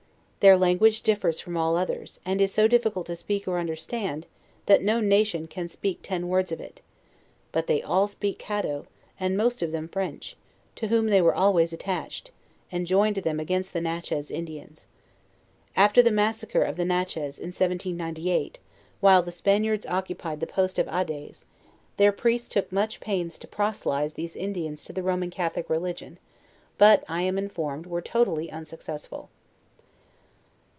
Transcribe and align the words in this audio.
Their 0.41 0.57
language 0.57 1.03
differs 1.03 1.39
from 1.39 1.53
.1 1.53 1.57
all 1.59 1.77
others, 1.77 2.19
and 2.25 2.41
is 2.41 2.51
so 2.51 2.67
difficult 2.67 3.05
to 3.05 3.15
speak 3.15 3.47
or 3.47 3.59
understand, 3.59 4.25
that 4.65 4.83
ho: 4.83 4.99
nation 4.99 5.45
can 5.45 5.67
speak 5.67 5.99
ten 6.01 6.27
words 6.27 6.51
of 6.51 6.59
it; 6.59 6.81
but 7.51 7.67
they 7.67 7.79
all 7.83 8.07
speak 8.07 8.39
Caddo, 8.39 8.87
and 9.19 9.37
most 9.37 9.61
of 9.61 9.71
them 9.71 9.87
French, 9.87 10.35
to 10.77 10.87
whom 10.87 11.09
they 11.11 11.21
were 11.21 11.35
always 11.35 11.71
attach 11.71 12.23
| 12.25 12.25
ed, 12.25 12.29
and 12.71 12.87
joined 12.87 13.17
them 13.17 13.39
against 13.39 13.71
tLd 13.75 13.83
Natchez 13.83 14.31
Indians. 14.31 14.87
After 15.75 16.01
the 16.01 16.09
| 16.11 16.11
massacre 16.21 16.63
of 16.63 16.75
the 16.75 16.85
Natchez, 16.85 17.37
in 17.37 17.51
17 17.51 17.95
(J8, 17.99 18.55
while 18.99 19.21
the 19.21 19.31
Spaniards 19.31 19.85
oc 19.85 20.09
1 20.09 20.15
cupied 20.17 20.39
the 20.39 20.47
post 20.47 20.79
of 20.79 20.87
Adaize, 20.87 21.45
their 21.97 22.11
priests 22.11 22.49
took 22.49 22.71
much 22.71 22.99
pains 22.99 23.37
to 23.37 23.47
I 23.47 23.51
proselyte 23.51 24.15
these 24.15 24.35
Indians 24.35 24.83
to 24.85 24.91
the 24.91 25.03
Roman 25.03 25.29
Catholic 25.29 25.69
religion, 25.69 26.17
but, 26.79 27.03
I 27.07 27.21
am 27.21 27.37
informed, 27.37 27.85
were 27.85 28.01
totally 28.01 28.49
unsuccessful. 28.49 29.29